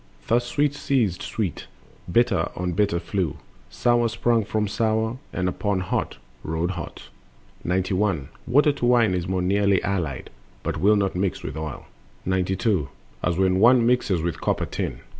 Thus 0.25 0.45
Sweet 0.47 0.73
seized 0.73 1.21
Sweet, 1.21 1.67
Bitter 2.11 2.49
on 2.55 2.71
Bitter 2.71 2.99
flew, 2.99 3.37
Sour 3.69 4.09
sprung 4.09 4.43
for 4.43 4.65
Sour, 4.65 5.19
and 5.31 5.47
upon 5.47 5.81
Hot 5.81 6.17
rode 6.43 6.71
hot. 6.71 7.09
91. 7.63 8.29
Water 8.47 8.71
to 8.71 8.85
wine 8.87 9.23
more 9.29 9.43
nearly 9.43 9.77
is 9.77 9.83
allied, 9.83 10.31
But 10.63 10.77
will 10.77 10.95
not 10.95 11.15
mix 11.15 11.43
with 11.43 11.55
oil. 11.55 11.85
92. 12.25 12.89
As 13.23 13.37
when 13.37 13.59
one 13.59 13.85
mixes 13.85 14.23
with 14.23 14.33
the 14.33 14.39
copper 14.41 14.65
tin. 14.65 15.01